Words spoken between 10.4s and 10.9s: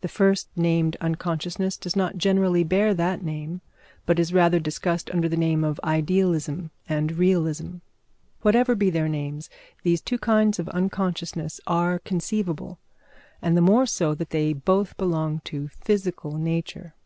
of